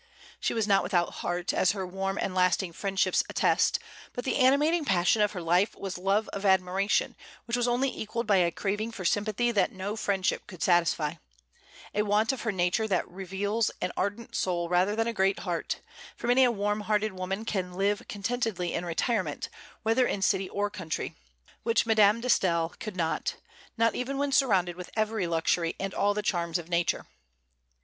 [0.39, 3.77] She was not without heart, as her warm and lasting friendships attest;
[4.13, 8.25] but the animating passion of her life was love of admiration, which was only equalled
[8.25, 11.17] by a craving for sympathy that no friendship could satisfy,
[11.93, 15.81] a want of her nature that reveals an ardent soul rather than a great heart;
[16.17, 19.49] for many a warm hearted woman can live contentedly in retirement,
[19.83, 21.13] whether in city or country,
[21.61, 23.35] which Madame de Staël could not,
[23.77, 27.05] not even when surrounded with every luxury and all the charms of nature.